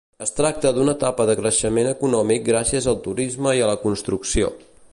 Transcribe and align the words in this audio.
Es 0.25 0.31
tracta 0.37 0.69
d'una 0.77 0.95
etapa 0.97 1.27
de 1.29 1.35
creixement 1.41 1.89
econòmic 1.91 2.47
gràcies 2.47 2.89
al 2.93 2.99
turisme 3.09 3.53
i 3.61 3.63
a 3.67 3.69
la 3.73 3.77
construcció. 3.85 4.51